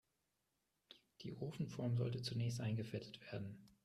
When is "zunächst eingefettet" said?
2.23-3.19